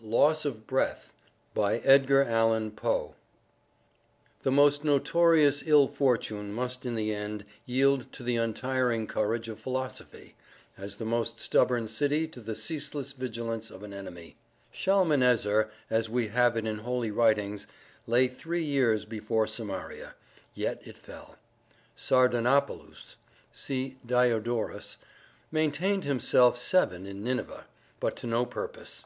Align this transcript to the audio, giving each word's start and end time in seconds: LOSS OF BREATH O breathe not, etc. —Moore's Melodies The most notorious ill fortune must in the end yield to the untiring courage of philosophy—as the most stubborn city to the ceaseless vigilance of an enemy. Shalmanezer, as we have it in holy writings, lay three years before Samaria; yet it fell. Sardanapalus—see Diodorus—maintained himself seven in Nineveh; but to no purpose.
LOSS 0.00 0.44
OF 0.44 0.66
BREATH 0.66 1.12
O 1.56 1.62
breathe 1.78 1.84
not, 1.84 1.92
etc. 1.92 2.24
—Moore's 2.24 2.74
Melodies 2.74 3.14
The 4.42 4.50
most 4.50 4.82
notorious 4.82 5.62
ill 5.66 5.86
fortune 5.86 6.52
must 6.52 6.84
in 6.84 6.96
the 6.96 7.14
end 7.14 7.44
yield 7.64 8.12
to 8.14 8.24
the 8.24 8.34
untiring 8.34 9.06
courage 9.06 9.48
of 9.48 9.60
philosophy—as 9.60 10.96
the 10.96 11.04
most 11.04 11.38
stubborn 11.38 11.86
city 11.86 12.26
to 12.26 12.40
the 12.40 12.56
ceaseless 12.56 13.12
vigilance 13.12 13.70
of 13.70 13.84
an 13.84 13.92
enemy. 13.92 14.36
Shalmanezer, 14.72 15.70
as 15.88 16.10
we 16.10 16.26
have 16.26 16.56
it 16.56 16.66
in 16.66 16.78
holy 16.78 17.12
writings, 17.12 17.68
lay 18.08 18.26
three 18.26 18.64
years 18.64 19.04
before 19.04 19.46
Samaria; 19.46 20.16
yet 20.54 20.82
it 20.84 20.98
fell. 20.98 21.36
Sardanapalus—see 21.96 23.98
Diodorus—maintained 24.04 26.02
himself 26.02 26.58
seven 26.58 27.06
in 27.06 27.22
Nineveh; 27.22 27.66
but 28.00 28.16
to 28.16 28.26
no 28.26 28.44
purpose. 28.44 29.04